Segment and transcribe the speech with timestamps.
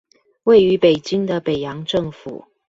[0.45, 2.45] 位於北京的北洋政府